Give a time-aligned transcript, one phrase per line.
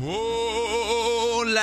[0.00, 0.37] Whoa!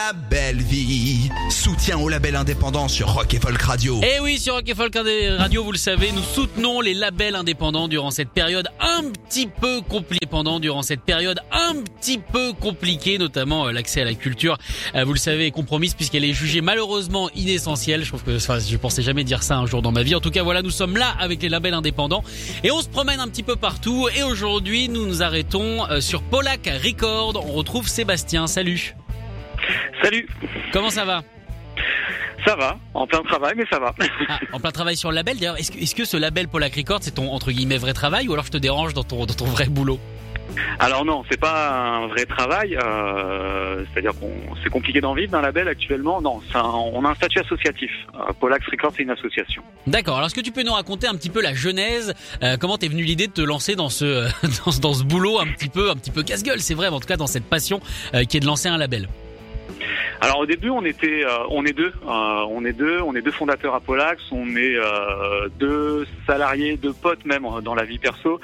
[0.05, 1.29] La belle vie.
[1.49, 4.01] Soutien au label indépendant sur Rock et Folk Radio.
[4.03, 7.87] Et oui, sur Rock et Folk Radio, vous le savez, nous soutenons les labels indépendants
[7.87, 13.17] durant cette période un petit peu compliquée, pendant durant cette période un petit peu compliquée,
[13.17, 14.59] notamment euh, l'accès à la culture.
[14.93, 18.03] euh, vous le savez, est compromise puisqu'elle est jugée malheureusement inessentielle.
[18.03, 20.13] Je trouve que, enfin, je pensais jamais dire ça un jour dans ma vie.
[20.13, 22.23] En tout cas, voilà, nous sommes là avec les labels indépendants
[22.63, 24.07] et on se promène un petit peu partout.
[24.15, 27.43] Et aujourd'hui, nous nous arrêtons euh, sur Polak Record.
[27.43, 28.45] On retrouve Sébastien.
[28.45, 28.95] Salut.
[30.05, 30.27] Salut,
[30.71, 31.23] Comment ça va
[32.45, 33.95] ça va, en plein travail, mais ça va.
[34.29, 35.35] Ah, en plein travail sur le label.
[35.37, 38.45] D'ailleurs, est-ce que, ce label Polak Record, c'est ton entre guillemets vrai travail ou alors
[38.45, 39.99] je te dérange dans ton dans ton vrai boulot
[40.79, 44.29] Alors non, c'est pas un vrai travail, euh, c'est-à-dire qu'on
[44.63, 46.21] c'est compliqué d'en vivre d'un label actuellement.
[46.21, 47.89] Non, un- on a un statut associatif.
[48.13, 49.63] Euh, Polax Records, c'est une association.
[49.87, 50.17] D'accord.
[50.17, 52.89] Alors, est-ce que tu peux nous raconter un petit peu la genèse euh, Comment t'es
[52.89, 54.27] venu l'idée de te lancer dans ce
[54.65, 56.95] dans, ce- dans ce boulot un petit peu un petit peu casse-gueule C'est vrai, mais
[56.95, 57.81] en tout cas dans cette passion
[58.13, 59.07] euh, qui est de lancer un label?
[60.25, 63.21] Alors au début, on était, euh, on est deux, euh, on est deux, on est
[63.21, 67.99] deux fondateurs à Polax, on est euh, deux salariés, deux potes même dans la vie
[67.99, 68.41] perso,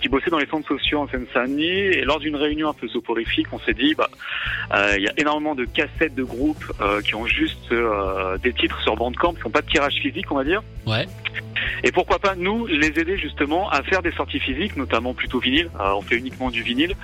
[0.00, 1.68] qui bossaient dans les centres sociaux en Seine-Saint-Denis.
[1.68, 4.10] Et lors d'une réunion un peu soporifique, on s'est dit, bah,
[4.96, 6.72] il y a énormément de cassettes de groupes
[7.04, 7.72] qui ont juste
[8.42, 10.62] des titres sur Bandcamp, qui n'ont pas de tirage physique, on va dire.
[10.88, 11.06] Ouais.
[11.84, 15.70] Et pourquoi pas nous les aider justement à faire des sorties physiques, notamment plutôt vinyle.
[15.80, 16.94] Euh, on fait uniquement du vinyle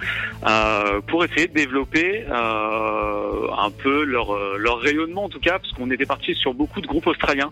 [0.46, 5.58] euh, pour essayer de développer euh, un peu leur euh, leur rayonnement en tout cas,
[5.58, 7.50] parce qu'on était parti sur beaucoup de groupes australiens.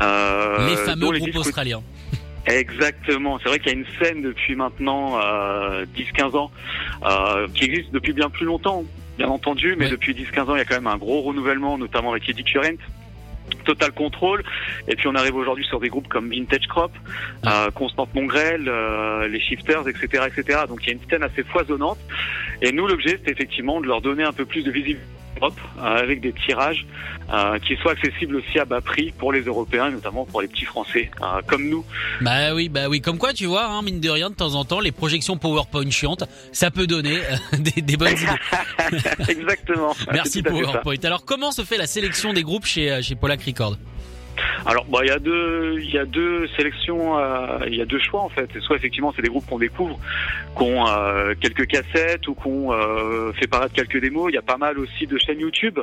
[0.00, 1.82] Euh, les fameux les groupes australiens.
[2.46, 3.38] Exactement.
[3.42, 6.50] C'est vrai qu'il y a une scène depuis maintenant euh, 10-15 ans
[7.04, 8.84] euh, qui existe depuis bien plus longtemps,
[9.16, 9.90] bien entendu, mais Ouais.
[9.90, 12.76] depuis 10-15 ans, il y a quand même un gros renouvellement, notamment avec Eddie Current.
[13.64, 14.42] Total Control,
[14.88, 16.92] et puis on arrive aujourd'hui sur des groupes comme Vintage Crop,
[17.46, 20.60] euh, Constante Mongrel, euh, les Shifters, etc., etc.
[20.68, 21.98] Donc il y a une scène assez foisonnante.
[22.62, 25.82] Et nous, l'objet, c'est effectivement de leur donner un peu plus de visibilité Europe, euh,
[25.82, 26.86] avec des tirages
[27.32, 30.48] euh, qui soient accessibles aussi à bas prix pour les Européens, et notamment pour les
[30.48, 31.84] petits Français euh, comme nous.
[32.20, 33.00] Bah oui, bah oui.
[33.00, 35.88] Comme quoi, tu vois, hein, mine de rien, de temps en temps, les projections PowerPoint
[35.90, 39.00] chiantes, ça peut donner euh, des, des bonnes idées.
[39.28, 39.94] Exactement.
[40.12, 40.42] Merci.
[40.42, 40.96] PowerPoint.
[41.04, 43.76] Alors, comment se fait la sélection des groupes chez chez Polak Record
[44.66, 47.98] Alors, il y a deux, il y a deux sélections, euh, il y a deux
[47.98, 48.48] choix en fait.
[48.60, 49.98] Soit effectivement, c'est des groupes qu'on découvre,
[50.54, 54.30] qu'on euh, quelques cassettes ou qu'on euh, fait paraître quelques démos.
[54.30, 55.78] Il y a pas mal aussi de chaînes YouTube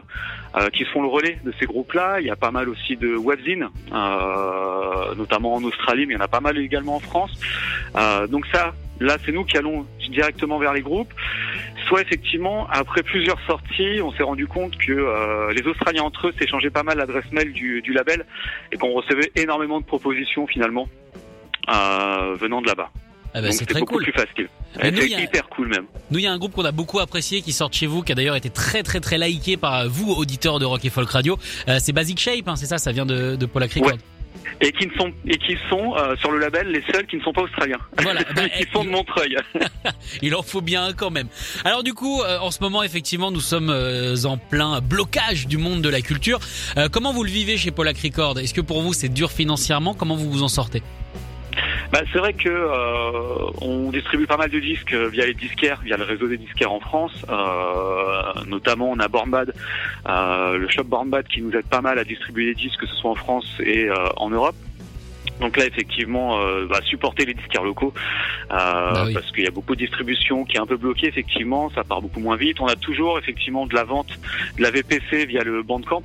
[0.58, 2.22] euh, qui font le relais de ces groupes-là.
[2.22, 6.20] Il y a pas mal aussi de webzines, euh, notamment en Australie, mais il y
[6.20, 7.32] en a pas mal également en France.
[8.30, 11.14] Donc ça, là, c'est nous qui allons directement vers les groupes.
[11.92, 16.34] Soit effectivement, après plusieurs sorties, on s'est rendu compte que euh, les Australiens entre eux
[16.40, 18.26] s'échangeaient pas mal l'adresse mail du, du label
[18.72, 20.88] et qu'on recevait énormément de propositions finalement
[21.70, 22.90] euh, venant de là-bas.
[23.34, 24.04] Ah bah, c'est très beaucoup cool.
[24.04, 24.48] plus facile.
[24.82, 25.86] Et nous, C'est a- hyper cool même.
[26.12, 28.04] Nous, il y a un groupe qu'on a beaucoup apprécié qui sort de chez vous,
[28.04, 31.10] qui a d'ailleurs été très très très liké par vous, auditeurs de Rock et Folk
[31.10, 31.38] Radio.
[31.68, 33.92] Euh, c'est Basic Shape, hein, c'est ça, ça vient de, de Polak Record.
[33.92, 33.98] Ouais.
[34.60, 37.22] Et qui ne sont et qui sont euh, sur le label les seuls qui ne
[37.22, 37.80] sont pas australiens.
[38.02, 39.38] Voilà, bah, qui sont de Montreuil.
[40.22, 41.28] Il en faut bien un quand même.
[41.66, 45.58] Alors du coup, euh, en ce moment, effectivement, nous sommes euh, en plein blocage du
[45.58, 46.40] monde de la culture.
[46.92, 49.94] Comment vous le vivez chez Polak Record Est-ce que pour vous c'est dur financièrement?
[49.94, 50.82] Comment vous vous en sortez?
[51.92, 55.82] Bah, c'est vrai que euh, on distribue pas mal de disques euh, via les disquaires,
[55.84, 57.12] via le réseau des disquaires en France.
[57.30, 59.54] Euh, notamment, on a Bornbad,
[60.08, 62.96] euh, le shop Bornbad qui nous aide pas mal à distribuer les disques, que ce
[62.96, 64.56] soit en France et euh, en Europe.
[65.42, 67.94] Donc là, effectivement, euh, bah, supporter les disquaires locaux,
[68.52, 69.14] euh, Bah oui.
[69.14, 72.02] parce qu'il y a beaucoup de distribution qui est un peu bloquée, effectivement, ça part
[72.02, 72.62] beaucoup moins vite.
[72.62, 74.18] On a toujours, effectivement, de la vente
[74.58, 76.04] de la VPC via le Bandcamp.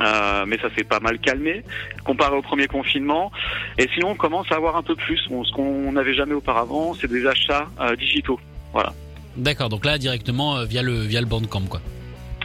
[0.00, 1.62] Euh, mais ça s'est pas mal calmé
[2.04, 3.30] comparé au premier confinement.
[3.78, 5.20] Et sinon, on commence à avoir un peu plus.
[5.30, 8.40] On- ce qu'on n'avait jamais auparavant, c'est des achats euh, digitaux.
[8.72, 8.92] Voilà.
[9.36, 11.80] D'accord, donc là directement euh, via le via le Bandcamp quoi.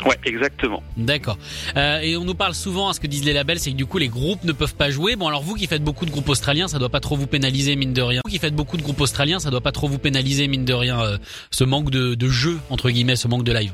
[0.06, 0.84] Ouais, exactement.
[0.96, 1.38] D'accord.
[1.76, 3.86] Euh, et on nous parle souvent, à ce que disent les labels, c'est que du
[3.86, 5.16] coup les groupes ne peuvent pas jouer.
[5.16, 7.76] Bon alors vous qui faites beaucoup de groupes australiens, ça doit pas trop vous pénaliser
[7.76, 8.22] mine de rien.
[8.24, 10.74] Vous qui faites beaucoup de groupes australiens, ça doit pas trop vous pénaliser mine de
[10.74, 11.18] rien euh,
[11.52, 13.72] ce manque de, de jeu entre guillemets, ce manque de live.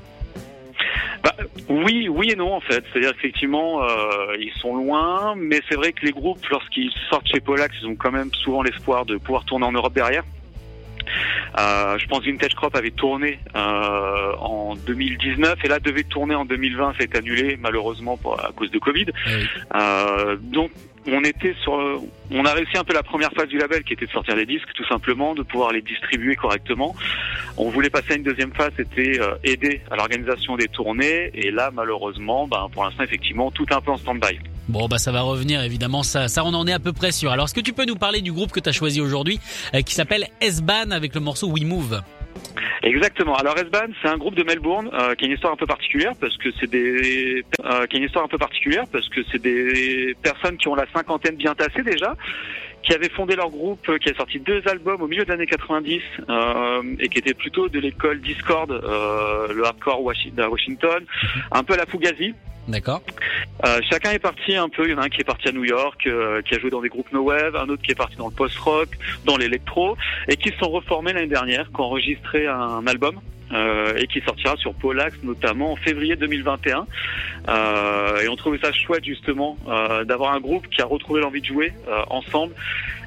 [1.24, 1.34] Bah,
[1.70, 2.84] oui, oui et non en fait.
[2.92, 7.40] C'est-à-dire effectivement, euh, ils sont loin, mais c'est vrai que les groupes, lorsqu'ils sortent chez
[7.40, 10.24] Polax, ils ont quand même souvent l'espoir de pouvoir tourner en Europe derrière.
[11.60, 16.46] Euh, je pense Vintage Crop avait tourné euh, en 2019 et là devait tourner en
[16.46, 19.08] 2020, c'est annulé malheureusement pour, à cause de Covid.
[19.76, 20.72] Euh, donc
[21.08, 21.74] on était sur,
[22.32, 24.46] on a réussi un peu la première phase du label qui était de sortir des
[24.46, 26.96] disques tout simplement, de pouvoir les distribuer correctement.
[27.58, 31.52] On voulait passer à une deuxième phase, c'était euh, aider à l'organisation des tournées et
[31.52, 34.40] là malheureusement, ben, pour l'instant effectivement tout un peu en stand-by.
[34.70, 37.32] Bon bah ça va revenir évidemment, ça, ça on en est à peu près sûr.
[37.32, 39.40] Alors est-ce que tu peux nous parler du groupe que tu as choisi aujourd'hui
[39.74, 42.02] euh, qui s'appelle S-Ban avec le morceau We Move?
[42.83, 43.35] Exactement.
[43.35, 46.12] Alors S-Ban, c'est un groupe de Melbourne euh, qui a une histoire un peu particulière
[46.19, 49.41] parce que c'est des euh, qui a une histoire un peu particulière parce que c'est
[49.41, 52.13] des personnes qui ont la cinquantaine bien tassée déjà,
[52.83, 56.01] qui avaient fondé leur groupe, qui a sorti deux albums au milieu des années 90
[56.30, 61.06] euh, et qui était plutôt de l'école Discord, euh, le hardcore de Washington,
[61.51, 62.33] un peu la Fugazi.
[62.68, 63.01] D'accord.
[63.65, 64.88] Euh, chacun est parti un peu.
[64.88, 66.69] Il y en a un qui est parti à New York, euh, qui a joué
[66.69, 68.89] dans des groupes no wave, un autre qui est parti dans le post-rock,
[69.25, 69.97] dans l'électro,
[70.30, 73.19] et qui se sont reformés l'année dernière, qui ont enregistré un album
[73.54, 76.86] euh, et qui sortira sur Polax notamment en février 2021.
[77.50, 81.42] Euh, et on trouvait ça chouette justement euh, d'avoir un groupe qui a retrouvé l'envie
[81.42, 82.54] de jouer euh, ensemble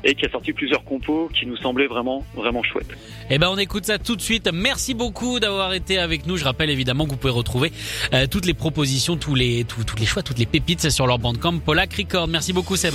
[0.05, 2.97] et qui a sorti plusieurs compos qui nous semblaient vraiment vraiment chouettes.
[3.31, 4.49] Eh ben on écoute ça tout de suite.
[4.53, 6.37] Merci beaucoup d'avoir été avec nous.
[6.37, 7.73] Je rappelle évidemment que vous pouvez retrouver
[8.13, 11.19] euh, toutes les propositions, tous les tous, tous les choix, toutes les pépites sur leur
[11.19, 12.29] bandcamp Polak Record.
[12.29, 12.95] Merci beaucoup Seb.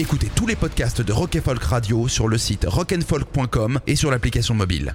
[0.00, 4.54] Écoutez tous les podcasts de Rock Folk Radio sur le site rockandfolk.com et sur l'application
[4.54, 4.94] mobile.